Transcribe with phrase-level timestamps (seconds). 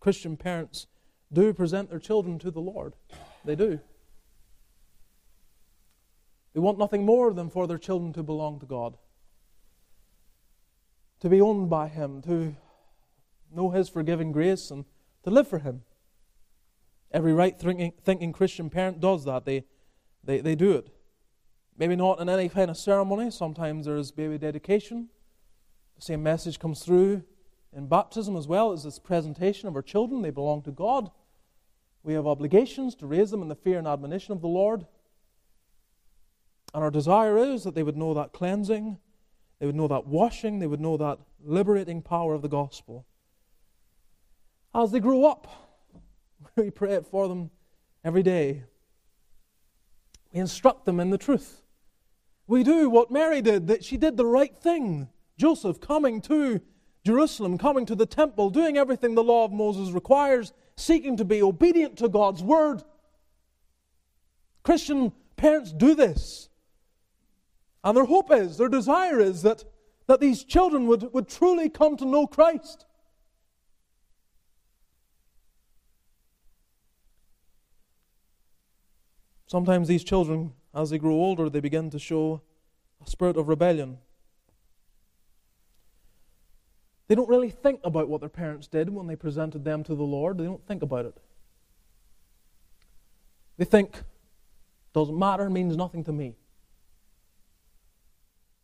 [0.00, 0.86] Christian parents
[1.32, 2.94] do present their children to the Lord.
[3.44, 3.80] They do.
[6.54, 8.96] They want nothing more than for their children to belong to God,
[11.20, 12.56] to be owned by Him, to
[13.54, 14.84] know His forgiving grace, and
[15.24, 15.82] to live for Him.
[17.12, 19.44] Every right thinking, Christian parent does that.
[19.44, 19.64] They,
[20.24, 20.88] they, they do it.
[21.78, 23.30] Maybe not in any kind of ceremony.
[23.30, 25.08] Sometimes there's baby dedication.
[25.96, 27.22] The same message comes through
[27.72, 30.22] in baptism as well as this presentation of our children.
[30.22, 31.10] They belong to God.
[32.02, 34.86] We have obligations to raise them in the fear and admonition of the Lord.
[36.72, 38.98] And our desire is that they would know that cleansing,
[39.58, 43.06] they would know that washing, they would know that liberating power of the gospel.
[44.74, 45.48] As they grow up,
[46.56, 47.50] we pray it for them
[48.04, 48.64] every day.
[50.32, 51.62] We instruct them in the truth.
[52.46, 55.08] We do what Mary did, that she did the right thing.
[55.36, 56.60] Joseph coming to
[57.06, 61.40] Jerusalem, coming to the temple, doing everything the law of Moses requires, seeking to be
[61.40, 62.82] obedient to God's word.
[64.64, 66.48] Christian parents do this.
[67.84, 69.62] And their hope is, their desire is that,
[70.08, 72.86] that these children would, would truly come to know Christ.
[79.46, 82.42] Sometimes these children, as they grow older, they begin to show
[83.00, 83.98] a spirit of rebellion.
[87.08, 90.02] They don't really think about what their parents did when they presented them to the
[90.02, 90.38] Lord.
[90.38, 91.16] They don't think about it.
[93.58, 94.02] They think,
[94.92, 96.36] doesn't matter, means nothing to me.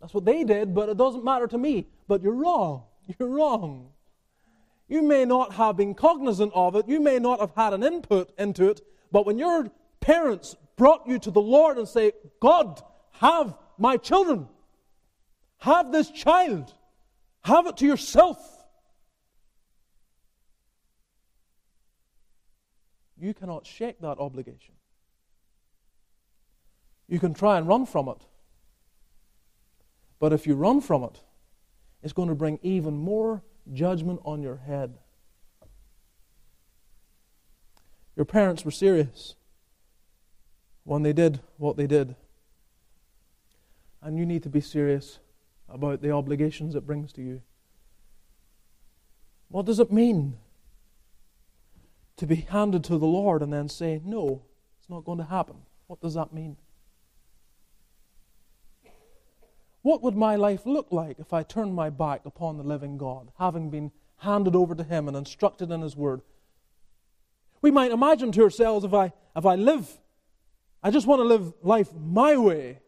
[0.00, 1.86] That's what they did, but it doesn't matter to me.
[2.08, 2.84] But you're wrong.
[3.18, 3.88] You're wrong.
[4.88, 8.30] You may not have been cognizant of it, you may not have had an input
[8.38, 12.80] into it, but when your parents brought you to the Lord and say, God,
[13.12, 14.48] have my children,
[15.58, 16.74] have this child,
[17.44, 18.38] have it to yourself.
[23.18, 24.74] You cannot shake that obligation.
[27.08, 28.26] You can try and run from it.
[30.18, 31.20] But if you run from it,
[32.02, 34.98] it's going to bring even more judgment on your head.
[38.16, 39.34] Your parents were serious
[40.84, 42.16] when they did what they did.
[44.00, 45.20] And you need to be serious
[45.68, 47.42] about the obligations it brings to you.
[49.48, 50.38] What does it mean
[52.16, 54.42] to be handed to the Lord and then say, No,
[54.78, 55.56] it's not going to happen?
[55.86, 56.56] What does that mean?
[59.82, 63.30] What would my life look like if I turned my back upon the living God,
[63.38, 66.22] having been handed over to Him and instructed in His Word?
[67.60, 69.98] We might imagine to ourselves if I, if I live,
[70.82, 72.78] I just want to live life my way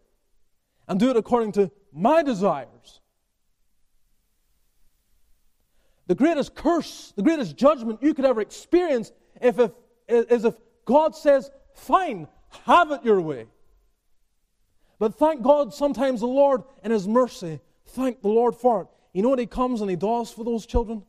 [0.89, 3.01] and do it according to my desires.
[6.07, 9.71] The greatest curse, the greatest judgment you could ever experience if, if,
[10.09, 12.29] is if God says, Fine,
[12.65, 13.47] have it your way.
[14.99, 18.89] But thank God, sometimes the Lord, in His mercy, thank the Lord for it.
[19.13, 21.05] You know what He comes and He does for those children?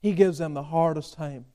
[0.00, 1.46] He gives them the hardest time.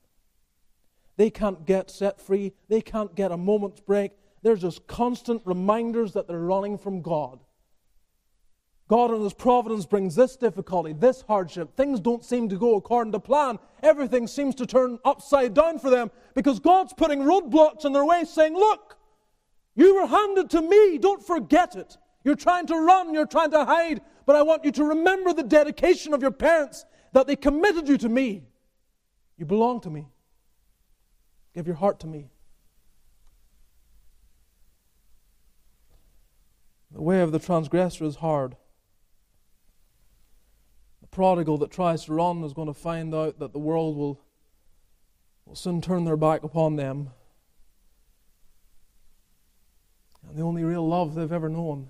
[1.16, 4.12] They can't get set free, they can't get a moment's break.
[4.42, 7.40] There's just constant reminders that they're running from God.
[8.88, 11.76] God in His providence brings this difficulty, this hardship.
[11.76, 13.58] Things don't seem to go according to plan.
[13.82, 18.24] Everything seems to turn upside down for them because God's putting roadblocks in their way,
[18.24, 18.96] saying, Look,
[19.74, 20.98] you were handed to me.
[20.98, 21.98] Don't forget it.
[22.24, 25.42] You're trying to run, you're trying to hide, but I want you to remember the
[25.42, 28.42] dedication of your parents that they committed you to me.
[29.36, 30.08] You belong to me.
[31.54, 32.30] Give your heart to me.
[36.98, 38.56] The way of the transgressor is hard.
[41.00, 44.20] The prodigal that tries to run is going to find out that the world will,
[45.46, 47.10] will soon turn their back upon them
[50.28, 51.86] and the only real love they've ever known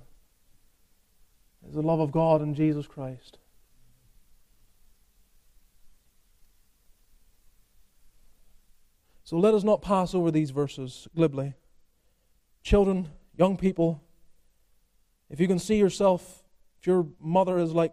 [1.66, 3.38] is the love of God and Jesus Christ.
[9.24, 11.54] So let us not pass over these verses glibly.
[12.62, 13.08] Children,
[13.38, 14.02] young people,
[15.30, 16.42] if you can see yourself,
[16.80, 17.92] if your mother is like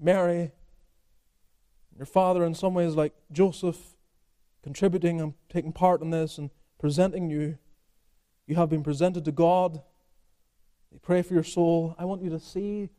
[0.00, 0.52] Mary,
[1.96, 3.78] your father in some ways like Joseph,
[4.62, 7.58] contributing and taking part in this and presenting you
[8.46, 9.80] you have been presented to God.
[10.92, 11.94] They pray for your soul.
[11.98, 12.90] I want you to see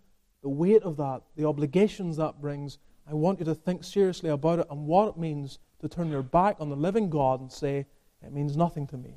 [0.41, 2.79] the weight of that, the obligations that brings.
[3.07, 6.23] I want you to think seriously about it and what it means to turn your
[6.23, 7.85] back on the living God and say,
[8.23, 9.13] it means nothing to me.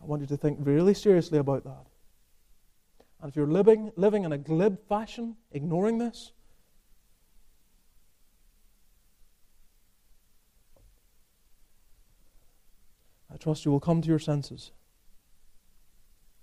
[0.00, 1.86] I want you to think really seriously about that.
[3.24, 6.32] And if you're living, living in a glib fashion, ignoring this,
[13.32, 14.72] I trust you will come to your senses.